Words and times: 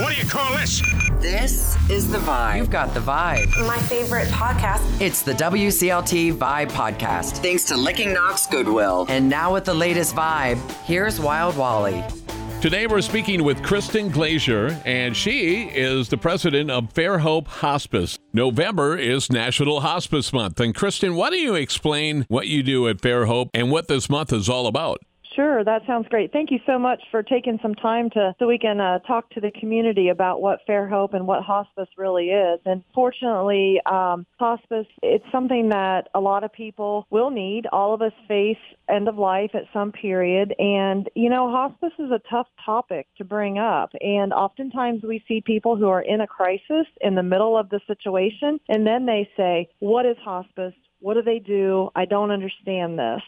What 0.00 0.14
do 0.14 0.22
you 0.22 0.26
call 0.26 0.56
this? 0.56 0.80
This 1.20 1.76
is 1.90 2.10
The 2.10 2.16
Vibe. 2.18 2.56
You've 2.56 2.70
got 2.70 2.94
the 2.94 3.00
vibe. 3.00 3.50
My 3.66 3.76
favorite 3.76 4.28
podcast. 4.28 4.98
It's 4.98 5.20
the 5.20 5.34
WCLT 5.34 6.38
Vibe 6.38 6.70
Podcast. 6.70 7.42
Thanks 7.42 7.64
to 7.64 7.76
Licking 7.76 8.14
Knox 8.14 8.46
Goodwill. 8.46 9.04
And 9.10 9.28
now 9.28 9.52
with 9.52 9.66
the 9.66 9.74
latest 9.74 10.16
vibe, 10.16 10.58
here's 10.84 11.20
Wild 11.20 11.54
Walley. 11.54 12.02
Today 12.62 12.86
we're 12.86 13.02
speaking 13.02 13.44
with 13.44 13.62
Kristen 13.62 14.08
Glasier, 14.08 14.80
and 14.86 15.14
she 15.14 15.64
is 15.64 16.08
the 16.08 16.16
president 16.16 16.70
of 16.70 16.94
Fairhope 16.94 17.46
Hospice. 17.48 18.18
November 18.32 18.96
is 18.96 19.30
National 19.30 19.80
Hospice 19.80 20.32
Month. 20.32 20.60
And 20.60 20.74
Kristen, 20.74 21.14
why 21.14 21.28
don't 21.28 21.40
you 21.40 21.56
explain 21.56 22.24
what 22.28 22.46
you 22.46 22.62
do 22.62 22.88
at 22.88 23.02
Fairhope 23.02 23.50
and 23.52 23.70
what 23.70 23.88
this 23.88 24.08
month 24.08 24.32
is 24.32 24.48
all 24.48 24.66
about? 24.66 25.00
Sure, 25.40 25.64
that 25.64 25.86
sounds 25.86 26.06
great. 26.08 26.32
Thank 26.32 26.50
you 26.50 26.58
so 26.66 26.78
much 26.78 27.02
for 27.10 27.22
taking 27.22 27.58
some 27.62 27.74
time 27.74 28.10
to 28.10 28.34
so 28.38 28.46
we 28.46 28.58
can 28.58 28.78
uh, 28.78 28.98
talk 28.98 29.30
to 29.30 29.40
the 29.40 29.50
community 29.58 30.10
about 30.10 30.42
what 30.42 30.58
Fairhope 30.68 31.14
and 31.14 31.26
what 31.26 31.42
hospice 31.42 31.88
really 31.96 32.26
is. 32.26 32.60
And 32.66 32.84
fortunately, 32.94 33.80
um, 33.90 34.26
hospice 34.38 34.86
it's 35.02 35.24
something 35.32 35.70
that 35.70 36.10
a 36.14 36.20
lot 36.20 36.44
of 36.44 36.52
people 36.52 37.06
will 37.08 37.30
need. 37.30 37.66
All 37.72 37.94
of 37.94 38.02
us 38.02 38.12
face 38.28 38.58
end 38.86 39.08
of 39.08 39.16
life 39.16 39.52
at 39.54 39.62
some 39.72 39.92
period, 39.92 40.54
and 40.58 41.08
you 41.14 41.30
know, 41.30 41.50
hospice 41.50 41.94
is 41.98 42.10
a 42.10 42.20
tough 42.28 42.48
topic 42.62 43.06
to 43.16 43.24
bring 43.24 43.56
up. 43.56 43.92
And 44.02 44.34
oftentimes, 44.34 45.02
we 45.02 45.24
see 45.26 45.40
people 45.40 45.74
who 45.74 45.88
are 45.88 46.02
in 46.02 46.20
a 46.20 46.26
crisis 46.26 46.86
in 47.00 47.14
the 47.14 47.22
middle 47.22 47.56
of 47.56 47.70
the 47.70 47.80
situation, 47.86 48.60
and 48.68 48.86
then 48.86 49.06
they 49.06 49.26
say, 49.38 49.70
"What 49.78 50.04
is 50.04 50.18
hospice?" 50.18 50.74
What 51.00 51.14
do 51.14 51.22
they 51.22 51.38
do? 51.38 51.90
I 51.94 52.04
don't 52.04 52.30
understand 52.30 52.98
this. 52.98 53.22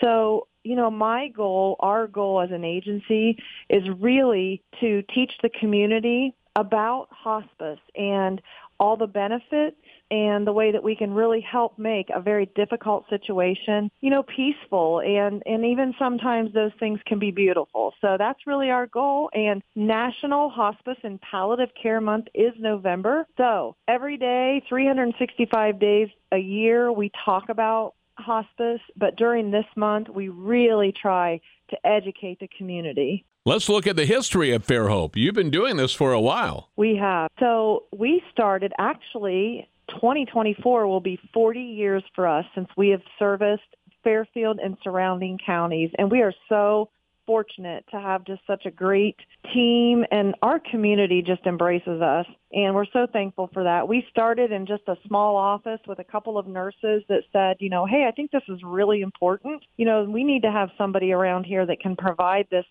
So 0.00 0.46
you 0.64 0.76
know, 0.76 0.90
my 0.90 1.28
goal, 1.28 1.76
our 1.80 2.06
goal 2.06 2.40
as 2.40 2.50
an 2.50 2.64
agency 2.64 3.38
is 3.68 3.82
really 4.00 4.62
to 4.80 5.02
teach 5.14 5.32
the 5.42 5.50
community 5.50 6.34
about 6.56 7.08
hospice 7.10 7.80
and 7.94 8.40
all 8.80 8.96
the 8.96 9.06
benefits 9.06 9.76
and 10.14 10.46
the 10.46 10.52
way 10.52 10.70
that 10.70 10.84
we 10.84 10.94
can 10.94 11.12
really 11.12 11.40
help 11.40 11.76
make 11.76 12.08
a 12.14 12.20
very 12.20 12.48
difficult 12.54 13.04
situation, 13.10 13.90
you 14.00 14.10
know, 14.10 14.22
peaceful 14.22 15.00
and 15.00 15.42
and 15.44 15.64
even 15.64 15.92
sometimes 15.98 16.52
those 16.52 16.70
things 16.78 17.00
can 17.04 17.18
be 17.18 17.32
beautiful. 17.32 17.92
So 18.00 18.14
that's 18.16 18.46
really 18.46 18.70
our 18.70 18.86
goal 18.86 19.28
and 19.32 19.60
National 19.74 20.50
Hospice 20.50 20.98
and 21.02 21.20
Palliative 21.20 21.74
Care 21.80 22.00
Month 22.00 22.26
is 22.32 22.52
November. 22.60 23.26
So, 23.36 23.74
every 23.88 24.16
day, 24.16 24.62
365 24.68 25.80
days 25.80 26.08
a 26.30 26.38
year 26.38 26.92
we 26.92 27.10
talk 27.24 27.48
about 27.48 27.94
hospice, 28.16 28.80
but 28.96 29.16
during 29.16 29.50
this 29.50 29.66
month, 29.76 30.08
we 30.08 30.28
really 30.28 30.92
try 30.92 31.40
to 31.70 31.86
educate 31.86 32.38
the 32.38 32.48
community. 32.56 33.24
Let's 33.46 33.68
look 33.68 33.86
at 33.86 33.96
the 33.96 34.06
history 34.06 34.52
of 34.52 34.66
Fairhope. 34.66 35.16
You've 35.16 35.34
been 35.34 35.50
doing 35.50 35.76
this 35.76 35.92
for 35.92 36.12
a 36.14 36.20
while. 36.20 36.70
We 36.76 36.96
have. 36.96 37.30
So 37.38 37.84
we 37.94 38.22
started 38.32 38.72
actually 38.78 39.68
2024 39.90 40.86
will 40.86 41.00
be 41.00 41.20
40 41.34 41.60
years 41.60 42.02
for 42.14 42.26
us 42.26 42.46
since 42.54 42.68
we 42.74 42.88
have 42.88 43.02
serviced 43.18 43.62
Fairfield 44.02 44.60
and 44.64 44.78
surrounding 44.82 45.38
counties. 45.44 45.90
And 45.98 46.10
we 46.10 46.22
are 46.22 46.32
so 46.48 46.88
fortunate 47.26 47.84
to 47.90 48.00
have 48.00 48.24
just 48.24 48.40
such 48.46 48.64
a 48.64 48.70
great 48.70 49.16
team 49.52 50.06
and 50.10 50.34
our 50.40 50.58
community 50.58 51.20
just 51.20 51.44
embraces 51.46 52.00
us 52.00 52.26
and 52.52 52.74
we're 52.74 52.86
so 52.92 53.06
thankful 53.12 53.50
for 53.52 53.64
that. 53.64 53.88
We 53.88 54.06
started 54.10 54.52
in 54.52 54.66
just 54.66 54.82
a 54.88 54.96
small 55.06 55.36
office 55.36 55.80
with 55.86 55.98
a 55.98 56.04
couple 56.04 56.38
of 56.38 56.46
nurses 56.46 57.02
that 57.08 57.22
said, 57.32 57.56
you 57.60 57.68
know, 57.68 57.84
hey, 57.84 58.06
I 58.08 58.10
think 58.10 58.30
this 58.30 58.42
is 58.48 58.60
really 58.62 59.02
important. 59.02 59.62
You 59.76 59.84
know, 59.84 60.04
we 60.04 60.24
need 60.24 60.42
to 60.42 60.50
have 60.50 60.70
somebody 60.78 61.12
around 61.12 61.44
here 61.44 61.66
that 61.66 61.80
can 61.80 61.96
provide 61.96 62.46
this 62.50 62.64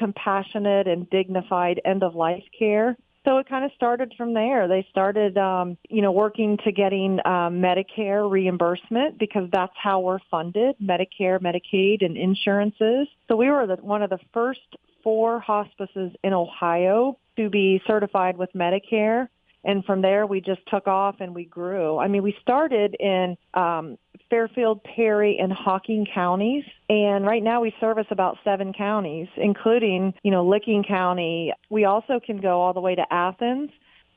compassionate 0.00 0.88
and 0.88 1.08
dignified 1.10 1.80
end 1.84 2.02
of 2.02 2.14
life 2.14 2.44
care 2.58 2.96
so 3.24 3.36
it 3.36 3.48
kind 3.48 3.66
of 3.66 3.70
started 3.76 4.14
from 4.16 4.32
there. 4.32 4.66
They 4.66 4.86
started, 4.90 5.36
um, 5.36 5.76
you 5.90 6.00
know, 6.00 6.10
working 6.10 6.56
to 6.64 6.72
getting 6.72 7.18
um, 7.26 7.60
Medicare 7.60 8.30
reimbursement 8.30 9.18
because 9.18 9.48
that's 9.52 9.74
how 9.76 10.00
we're 10.00 10.20
funded: 10.30 10.76
Medicare, 10.82 11.38
Medicaid, 11.38 12.04
and 12.04 12.16
insurances. 12.16 13.08
So 13.28 13.36
we 13.36 13.50
were 13.50 13.66
the, 13.66 13.76
one 13.76 14.02
of 14.02 14.08
the 14.08 14.20
first 14.32 14.60
four 15.04 15.38
hospices 15.40 16.12
in 16.24 16.32
Ohio 16.32 17.18
to 17.36 17.50
be 17.50 17.82
certified 17.86 18.38
with 18.38 18.50
Medicare 18.54 19.28
and 19.64 19.84
from 19.84 20.00
there 20.00 20.26
we 20.26 20.40
just 20.40 20.60
took 20.68 20.86
off 20.86 21.16
and 21.20 21.34
we 21.34 21.44
grew. 21.44 21.98
I 21.98 22.08
mean, 22.08 22.22
we 22.22 22.34
started 22.40 22.96
in 22.98 23.36
um, 23.54 23.98
Fairfield, 24.30 24.82
Perry, 24.84 25.38
and 25.38 25.52
Hocking 25.52 26.06
counties, 26.14 26.64
and 26.88 27.26
right 27.26 27.42
now 27.42 27.60
we 27.60 27.74
service 27.80 28.06
about 28.10 28.38
seven 28.44 28.72
counties, 28.72 29.28
including 29.36 30.14
you 30.22 30.30
know 30.30 30.46
Licking 30.46 30.84
County. 30.84 31.52
We 31.68 31.84
also 31.84 32.20
can 32.24 32.40
go 32.40 32.60
all 32.60 32.72
the 32.72 32.80
way 32.80 32.94
to 32.94 33.04
Athens. 33.12 33.70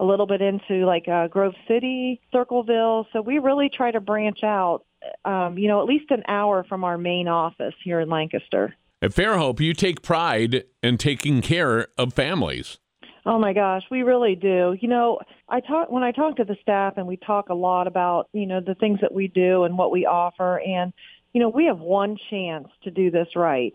A 0.00 0.04
little 0.04 0.26
bit 0.26 0.40
into 0.40 0.86
like 0.86 1.06
uh, 1.08 1.28
Grove 1.28 1.52
City, 1.68 2.22
Circleville. 2.32 3.06
So 3.12 3.20
we 3.20 3.38
really 3.38 3.68
try 3.68 3.90
to 3.90 4.00
branch 4.00 4.42
out, 4.42 4.80
um, 5.26 5.58
you 5.58 5.68
know, 5.68 5.82
at 5.82 5.86
least 5.86 6.10
an 6.10 6.22
hour 6.26 6.64
from 6.66 6.84
our 6.84 6.96
main 6.96 7.28
office 7.28 7.74
here 7.84 8.00
in 8.00 8.08
Lancaster. 8.08 8.74
At 9.02 9.12
Fairhope, 9.12 9.60
you 9.60 9.74
take 9.74 10.00
pride 10.00 10.64
in 10.82 10.96
taking 10.96 11.42
care 11.42 11.88
of 11.98 12.14
families. 12.14 12.78
Oh 13.26 13.38
my 13.38 13.52
gosh, 13.52 13.82
we 13.90 14.02
really 14.02 14.34
do. 14.34 14.76
You 14.80 14.88
know, 14.88 15.18
I 15.48 15.60
talk 15.60 15.90
when 15.90 16.02
I 16.02 16.12
talk 16.12 16.36
to 16.36 16.44
the 16.44 16.56
staff 16.62 16.94
and 16.96 17.06
we 17.06 17.16
talk 17.16 17.48
a 17.50 17.54
lot 17.54 17.86
about, 17.86 18.28
you 18.32 18.46
know, 18.46 18.60
the 18.60 18.74
things 18.74 19.00
that 19.02 19.12
we 19.12 19.28
do 19.28 19.64
and 19.64 19.76
what 19.76 19.90
we 19.90 20.06
offer 20.06 20.60
and 20.60 20.92
you 21.32 21.40
know, 21.40 21.48
we 21.48 21.66
have 21.66 21.78
one 21.78 22.16
chance 22.30 22.68
to 22.82 22.90
do 22.90 23.10
this 23.10 23.28
right. 23.36 23.72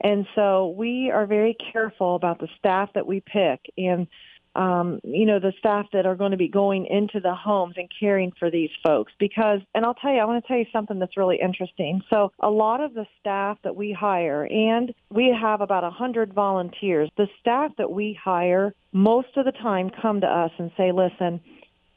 And 0.00 0.26
so 0.34 0.74
we 0.76 1.10
are 1.10 1.26
very 1.26 1.56
careful 1.72 2.14
about 2.14 2.38
the 2.38 2.48
staff 2.58 2.90
that 2.94 3.06
we 3.06 3.20
pick 3.20 3.60
and 3.76 4.06
um, 4.54 5.00
you 5.04 5.26
know, 5.26 5.38
the 5.38 5.52
staff 5.58 5.86
that 5.92 6.06
are 6.06 6.14
going 6.14 6.32
to 6.32 6.36
be 6.36 6.48
going 6.48 6.86
into 6.86 7.20
the 7.20 7.34
homes 7.34 7.74
and 7.76 7.88
caring 7.98 8.32
for 8.38 8.50
these 8.50 8.70
folks. 8.82 9.12
Because, 9.18 9.60
and 9.74 9.84
I'll 9.84 9.94
tell 9.94 10.12
you, 10.12 10.18
I 10.18 10.24
want 10.24 10.42
to 10.42 10.48
tell 10.48 10.58
you 10.58 10.66
something 10.72 10.98
that's 10.98 11.16
really 11.16 11.38
interesting. 11.40 12.00
So 12.10 12.32
a 12.40 12.50
lot 12.50 12.80
of 12.80 12.94
the 12.94 13.06
staff 13.20 13.58
that 13.64 13.76
we 13.76 13.92
hire, 13.92 14.44
and 14.44 14.92
we 15.10 15.36
have 15.40 15.60
about 15.60 15.84
a 15.84 15.88
100 15.88 16.32
volunteers, 16.32 17.10
the 17.16 17.28
staff 17.40 17.72
that 17.78 17.90
we 17.90 18.18
hire 18.22 18.74
most 18.92 19.36
of 19.36 19.44
the 19.44 19.52
time 19.52 19.90
come 20.02 20.20
to 20.20 20.26
us 20.26 20.50
and 20.58 20.70
say, 20.76 20.92
listen, 20.92 21.40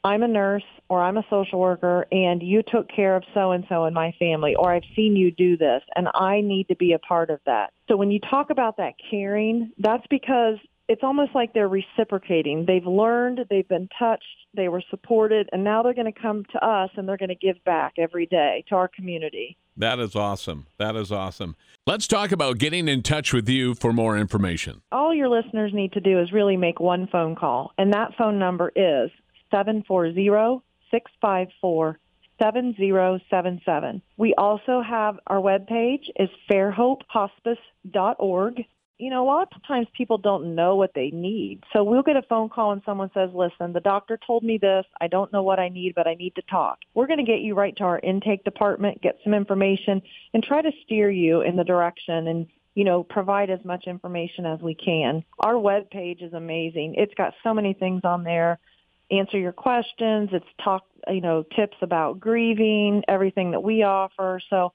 I'm 0.04 0.22
a 0.22 0.28
nurse 0.28 0.64
or 0.88 1.02
I'm 1.02 1.16
a 1.16 1.24
social 1.30 1.60
worker 1.60 2.06
and 2.10 2.42
you 2.42 2.62
took 2.66 2.88
care 2.88 3.14
of 3.14 3.22
so 3.34 3.52
and 3.52 3.64
so 3.68 3.84
in 3.84 3.94
my 3.94 4.12
family 4.18 4.54
or 4.56 4.72
I've 4.72 4.82
seen 4.96 5.14
you 5.14 5.30
do 5.30 5.56
this 5.56 5.82
and 5.94 6.08
I 6.12 6.40
need 6.40 6.68
to 6.68 6.76
be 6.76 6.92
a 6.92 6.98
part 6.98 7.30
of 7.30 7.38
that. 7.46 7.72
So 7.88 7.96
when 7.96 8.10
you 8.10 8.18
talk 8.18 8.50
about 8.50 8.78
that 8.78 8.94
caring, 9.10 9.70
that's 9.78 10.06
because 10.10 10.58
it's 10.88 11.02
almost 11.02 11.34
like 11.34 11.54
they're 11.54 11.68
reciprocating. 11.68 12.64
They've 12.66 12.86
learned, 12.86 13.40
they've 13.48 13.68
been 13.68 13.88
touched, 13.98 14.24
they 14.54 14.68
were 14.68 14.82
supported, 14.90 15.48
and 15.52 15.64
now 15.64 15.82
they're 15.82 15.94
going 15.94 16.12
to 16.12 16.20
come 16.20 16.44
to 16.52 16.62
us 16.64 16.90
and 16.96 17.08
they're 17.08 17.16
going 17.16 17.30
to 17.30 17.34
give 17.34 17.56
back 17.64 17.94
every 17.98 18.26
day 18.26 18.64
to 18.68 18.74
our 18.74 18.88
community. 18.88 19.56
That 19.76 19.98
is 20.00 20.14
awesome. 20.14 20.66
That 20.78 20.96
is 20.96 21.10
awesome. 21.10 21.56
Let's 21.86 22.06
talk 22.06 22.30
about 22.32 22.58
getting 22.58 22.88
in 22.88 23.02
touch 23.02 23.32
with 23.32 23.48
you 23.48 23.74
for 23.74 23.90
more 23.92 24.18
information. 24.18 24.82
All 24.92 25.14
your 25.14 25.28
listeners 25.28 25.72
need 25.72 25.94
to 25.94 26.00
do 26.00 26.20
is 26.20 26.30
really 26.32 26.58
make 26.58 26.78
one 26.78 27.08
phone 27.10 27.34
call, 27.34 27.72
and 27.78 27.94
that 27.94 28.10
phone 28.18 28.38
number 28.38 28.70
is 28.76 29.10
740 29.50 30.62
654 30.90 31.98
7077. 32.40 34.02
We 34.16 34.34
also 34.36 34.82
have 34.82 35.18
our 35.26 35.38
webpage 35.38 36.04
is 36.16 36.28
fairhopehospice.org 36.50 38.64
you 39.02 39.10
know, 39.10 39.24
a 39.24 39.26
lot 39.26 39.48
of 39.52 39.66
times 39.66 39.88
people 39.96 40.16
don't 40.16 40.54
know 40.54 40.76
what 40.76 40.92
they 40.94 41.10
need. 41.10 41.64
So 41.72 41.82
we'll 41.82 42.04
get 42.04 42.14
a 42.14 42.22
phone 42.22 42.48
call 42.48 42.70
and 42.70 42.82
someone 42.86 43.10
says, 43.12 43.30
listen, 43.34 43.72
the 43.72 43.80
doctor 43.80 44.16
told 44.24 44.44
me 44.44 44.58
this. 44.62 44.84
I 45.00 45.08
don't 45.08 45.32
know 45.32 45.42
what 45.42 45.58
I 45.58 45.70
need, 45.70 45.94
but 45.96 46.06
I 46.06 46.14
need 46.14 46.36
to 46.36 46.42
talk. 46.42 46.78
We're 46.94 47.08
going 47.08 47.18
to 47.18 47.24
get 47.24 47.40
you 47.40 47.56
right 47.56 47.76
to 47.78 47.82
our 47.82 47.98
intake 47.98 48.44
department, 48.44 49.02
get 49.02 49.18
some 49.24 49.34
information, 49.34 50.02
and 50.34 50.44
try 50.44 50.62
to 50.62 50.70
steer 50.84 51.10
you 51.10 51.40
in 51.40 51.56
the 51.56 51.64
direction 51.64 52.28
and 52.28 52.46
you 52.74 52.84
know, 52.84 53.02
provide 53.02 53.50
as 53.50 53.58
much 53.64 53.84
information 53.86 54.46
as 54.46 54.60
we 54.60 54.74
can. 54.74 55.24
Our 55.40 55.58
web 55.58 55.90
page 55.90 56.22
is 56.22 56.32
amazing. 56.32 56.94
It's 56.96 57.12
got 57.14 57.34
so 57.42 57.52
many 57.52 57.74
things 57.74 58.02
on 58.04 58.22
there. 58.22 58.60
Answer 59.10 59.38
your 59.38 59.52
questions. 59.52 60.30
It's 60.32 60.46
talk, 60.62 60.84
you 61.08 61.20
know, 61.20 61.44
tips 61.54 61.76
about 61.82 62.20
grieving, 62.20 63.02
everything 63.08 63.50
that 63.50 63.62
we 63.62 63.82
offer. 63.82 64.40
So 64.48 64.72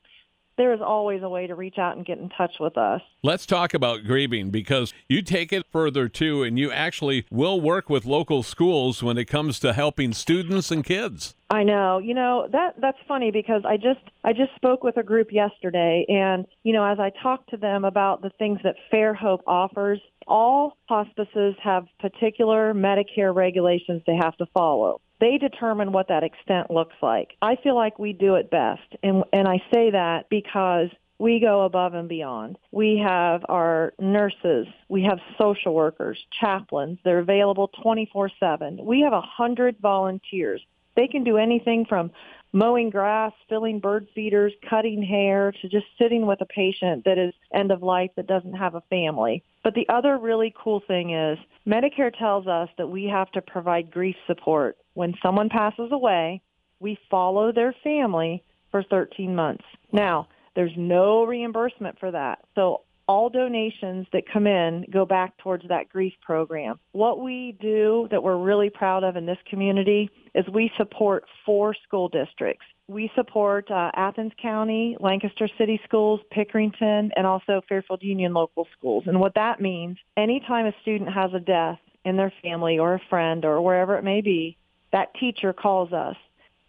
there 0.57 0.74
is 0.74 0.81
always 0.81 1.24
a 1.24 1.30
way 1.30 1.48
to 1.48 1.56
reach 1.56 1.77
out 1.77 1.95
and 1.95 2.06
get 2.06 2.18
in 2.18 2.30
touch 2.30 2.56
with 2.59 2.77
us. 2.77 3.01
Let's 3.24 3.45
talk 3.45 3.74
about 3.74 4.04
grieving 4.04 4.50
because 4.50 4.94
you 5.07 5.21
take 5.21 5.54
it 5.54 5.65
further 5.71 6.09
too, 6.09 6.44
and 6.44 6.57
you 6.57 6.71
actually 6.71 7.25
will 7.31 7.62
work 7.62 7.89
with 7.89 8.06
local 8.06 8.44
schools 8.44 9.01
when 9.01 9.18
it 9.18 9.25
comes 9.25 9.59
to 9.59 9.74
helping 9.74 10.13
students 10.13 10.71
and 10.71 10.83
kids. 10.83 11.36
I 11.50 11.63
know. 11.63 12.00
You 12.00 12.13
know, 12.13 12.48
that 12.51 12.75
that's 12.81 12.98
funny 13.07 13.31
because 13.31 13.63
I 13.65 13.77
just 13.77 14.01
I 14.24 14.33
just 14.33 14.54
spoke 14.56 14.83
with 14.83 14.98
a 14.98 15.04
group 15.04 15.31
yesterday 15.31 16.06
and, 16.09 16.45
you 16.63 16.74
know, 16.74 16.83
as 16.83 17.00
I 17.00 17.12
talked 17.24 17.50
to 17.51 17.57
them 17.57 17.86
about 17.86 18.21
the 18.21 18.31
things 18.38 18.60
that 18.63 18.75
Fairhope 18.92 19.44
offers, 19.48 20.01
all 20.27 20.77
hospices 20.89 21.56
have 21.63 21.86
particular 22.00 22.74
Medicare 22.74 23.33
regulations 23.33 24.01
they 24.06 24.15
have 24.15 24.36
to 24.38 24.45
follow 24.53 25.00
they 25.19 25.38
determine 25.38 25.92
what 25.92 26.08
that 26.10 26.24
extent 26.24 26.69
looks 26.72 26.96
like. 27.02 27.36
I 27.42 27.56
feel 27.56 27.75
like 27.75 27.98
we 28.00 28.14
do 28.14 28.36
it 28.36 28.50
best. 28.50 28.96
And, 29.04 29.24
and 29.34 29.48
I 29.48 29.58
say 29.74 29.92
that 29.92 30.30
because 30.30 30.90
we 31.19 31.40
go 31.40 31.64
above 31.64 31.94
and 31.94 32.08
beyond. 32.08 32.58
We 32.72 33.02
have 33.04 33.44
our 33.50 33.94
nurses, 34.00 34.68
we 34.88 35.04
have 35.04 35.19
social 35.40 35.74
workers, 35.74 36.19
chaplains. 36.40 37.00
They're 37.04 37.19
available 37.19 37.72
24/7. 37.84 38.84
We 38.84 39.02
have 39.02 39.14
a 39.14 39.18
100 39.18 39.78
volunteers. 39.80 40.62
They 40.98 41.08
can 41.08 41.24
do 41.24 41.38
anything 41.38 41.86
from 41.88 42.12
mowing 42.52 42.90
grass, 42.90 43.32
filling 43.48 43.80
bird 43.80 44.08
feeders, 44.16 44.52
cutting 44.70 45.04
hair, 45.04 45.54
to 45.62 45.70
just 45.70 45.86
sitting 46.00 46.26
with 46.26 46.42
a 46.42 46.46
patient 46.46 47.06
that 47.06 47.18
is 47.20 47.34
end 47.54 47.72
of 47.72 47.84
life 47.84 48.10
that 48.16 48.28
doesn't 48.28 48.56
have 48.56 48.76
a 48.76 48.82
family. 48.90 49.44
But 49.64 49.76
the 49.76 49.88
other 49.90 50.18
really 50.18 50.54
cool 50.62 50.82
thing 50.88 51.14
is 51.14 51.38
Medicare 51.68 52.12
tells 52.18 52.48
us 52.48 52.70
that 52.78 52.88
we 52.88 53.06
have 53.06 53.32
to 53.34 53.42
provide 53.42 53.92
grief 53.92 54.16
support. 54.26 54.78
When 54.96 55.14
someone 55.22 55.50
passes 55.50 55.92
away, 55.92 56.42
we 56.80 56.98
follow 57.12 57.52
their 57.52 57.76
family 57.84 58.44
for 58.72 58.82
13 58.82 59.36
months. 59.36 59.66
Now, 59.92 60.28
there's 60.56 60.74
no 60.76 61.26
reimbursement 61.26 62.00
for 62.00 62.10
that. 62.10 62.40
So 62.56 62.82
all 63.07 63.30
donations 63.30 64.06
that 64.12 64.24
come 64.31 64.48
in 64.48 64.86
go 64.92 65.06
back 65.06 65.38
towards 65.38 65.68
that 65.68 65.89
grief 65.89 66.13
program. 66.21 66.80
What 66.92 67.21
we 67.21 67.57
do 67.62 68.07
that 68.12 68.21
we're 68.21 68.38
really 68.38 68.69
proud 68.69 69.04
of 69.04 69.15
in 69.15 69.25
this 69.25 69.38
community 69.50 70.09
is 70.36 70.45
we 70.54 70.71
support 70.77 71.25
four 71.45 71.75
school 71.88 72.09
districts. 72.09 72.65
We 72.88 73.12
support 73.15 73.69
uh, 73.71 73.92
Athens 73.95 74.31
County, 74.42 74.95
Lancaster 75.00 75.50
City 75.57 75.80
Schools, 75.86 76.21
Pickerington, 76.36 77.09
and 77.15 77.25
also 77.25 77.62
Fairfield 77.68 78.01
Union 78.01 78.33
local 78.33 78.68
schools. 78.77 79.04
And 79.07 79.19
what 79.19 79.36
that 79.36 79.60
means, 79.60 79.98
anytime 80.15 80.65
a 80.65 80.74
student 80.81 81.12
has 81.12 81.33
a 81.33 81.39
death 81.39 81.80
in 82.06 82.15
their 82.15 82.31
family 82.42 82.80
or 82.80 82.94
a 82.94 83.01
friend 83.10 83.44
or 83.44 83.62
wherever 83.62 83.98
it 83.98 84.03
may 84.03 84.21
be, 84.21 84.57
that 84.92 85.13
teacher 85.19 85.51
calls 85.53 85.92
us. 85.92 86.15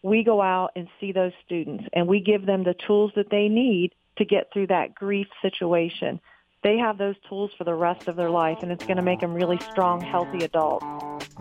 We 0.03 0.25
go 0.25 0.41
out 0.41 0.71
and 0.77 0.89
see 1.01 1.13
those 1.13 1.33
students 1.45 1.85
and 1.93 2.07
we 2.07 2.21
give 2.21 2.47
them 2.47 2.65
the 2.65 2.75
tools 2.87 3.13
that 3.17 3.31
they 3.31 3.49
need 3.49 3.93
to 4.19 4.25
get 4.25 4.53
through 4.53 4.67
that 4.69 4.95
grief 4.95 5.27
situation. 5.41 6.21
They 6.63 6.77
have 6.79 6.99
those 6.99 7.15
tools 7.29 7.53
for 7.57 7.65
the 7.65 7.75
rest 7.75 8.09
of 8.09 8.17
their 8.17 8.31
life, 8.31 8.59
and 8.63 8.73
it's 8.73 8.85
going 8.85 8.97
to 8.97 9.03
make 9.03 9.21
them 9.21 9.33
really 9.33 9.59
strong, 9.71 10.01
healthy 10.01 10.45
adults. 10.45 10.85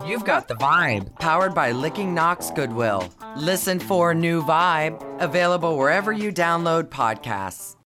You've 0.06 0.24
got 0.24 0.46
the 0.46 0.54
vibe, 0.54 1.18
powered 1.18 1.54
by 1.54 1.72
Licking 1.72 2.14
Knox 2.14 2.50
Goodwill. 2.52 3.12
Listen 3.36 3.80
for 3.80 4.14
New 4.14 4.42
Vibe, 4.42 5.02
available 5.20 5.76
wherever 5.76 6.12
you 6.12 6.32
download 6.32 6.84
podcasts. 6.84 7.77